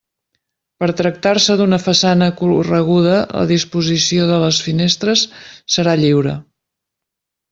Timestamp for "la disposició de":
3.41-4.39